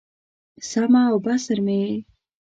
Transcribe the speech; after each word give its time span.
سمع 0.69 1.01
او 1.11 1.17
بصر 1.25 1.57
مې 1.65 1.75
یې 1.85 1.93